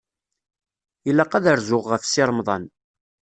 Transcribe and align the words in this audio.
Ilaq 1.09 1.31
ad 1.37 1.45
rzuɣ 1.59 1.83
ɣef 1.91 2.03
Si 2.05 2.21
Remḍan. 2.27 2.63